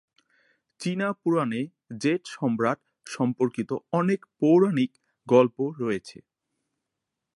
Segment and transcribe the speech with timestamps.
[0.79, 1.61] চীনা পুরাণে
[1.97, 2.79] জেড সম্রাট
[3.07, 3.69] সম্পর্কিত
[3.91, 4.91] অনেক পৌরাণিক
[5.27, 6.17] গল্প রয়েছে।